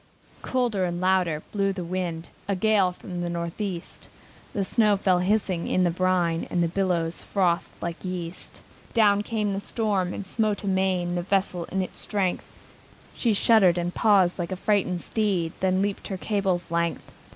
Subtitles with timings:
[0.41, 4.09] Colder and louder blew the wind, A gale from the Northeast,
[4.51, 8.61] The snow fell hissing in the brine, And the billows frothed like yeast.
[8.95, 12.51] Down came the storm, and smote amain, The vessel in its strength:
[13.13, 17.11] She shuddered and paused, like a frighted steed, Then leaped her cable's length.